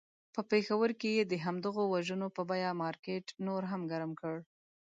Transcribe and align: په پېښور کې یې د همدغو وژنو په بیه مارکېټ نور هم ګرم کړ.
په 0.33 0.41
پېښور 0.51 0.89
کې 0.99 1.09
یې 1.17 1.23
د 1.31 1.33
همدغو 1.45 1.83
وژنو 1.93 2.27
په 2.35 2.41
بیه 2.49 2.71
مارکېټ 2.83 3.25
نور 3.45 3.61
هم 3.71 3.81
ګرم 3.91 4.11
کړ. 4.21 4.35